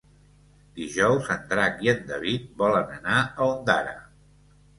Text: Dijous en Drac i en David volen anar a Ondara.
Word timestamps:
Dijous 0.77 1.29
en 1.35 1.43
Drac 1.51 1.77
i 1.89 1.91
en 1.93 1.99
David 2.13 2.49
volen 2.63 2.91
anar 2.97 3.21
a 3.21 3.47
Ondara. 3.53 3.95